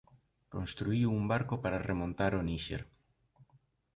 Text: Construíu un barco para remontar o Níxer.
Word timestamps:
Construíu 0.55 1.09
un 1.19 1.23
barco 1.31 1.55
para 1.63 1.83
remontar 1.89 2.31
o 2.39 2.41
Níxer. 2.47 2.81